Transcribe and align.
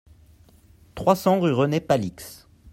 trois 0.95 1.15
cents 1.15 1.39
rue 1.39 1.53
René 1.53 1.79
Palix 1.79 2.47